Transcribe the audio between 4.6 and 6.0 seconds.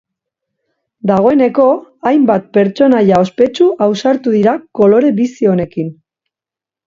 kolore bizi honekin.